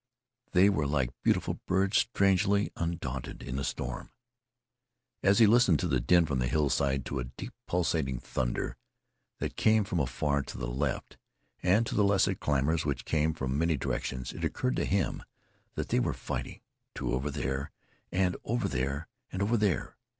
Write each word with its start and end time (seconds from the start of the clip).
They 0.53 0.67
were 0.67 0.87
like 0.87 1.11
beautiful 1.21 1.59
birds 1.67 1.99
strangely 1.99 2.71
undaunted 2.75 3.43
in 3.43 3.59
a 3.59 3.63
storm. 3.63 4.09
As 5.21 5.37
he 5.37 5.45
listened 5.45 5.77
to 5.81 5.87
the 5.87 5.99
din 5.99 6.25
from 6.25 6.39
the 6.39 6.47
hillside, 6.47 7.05
to 7.05 7.19
a 7.19 7.25
deep 7.25 7.53
pulsating 7.67 8.17
thunder 8.17 8.77
that 9.37 9.55
came 9.57 9.83
from 9.83 9.99
afar 9.99 10.41
to 10.41 10.57
the 10.57 10.65
left, 10.65 11.19
and 11.61 11.85
to 11.85 11.93
the 11.93 12.03
lesser 12.03 12.33
clamors 12.33 12.83
which 12.83 13.05
came 13.05 13.35
from 13.35 13.59
many 13.59 13.77
directions, 13.77 14.33
it 14.33 14.43
occurred 14.43 14.77
to 14.77 14.85
him 14.85 15.21
that 15.75 15.89
they 15.89 15.99
were 15.99 16.15
fighting, 16.15 16.61
too, 16.95 17.13
over 17.13 17.29
there, 17.29 17.69
and 18.11 18.35
over 18.43 18.67
there, 18.67 19.07
and 19.31 19.43
over 19.43 19.55
there. 19.55 19.97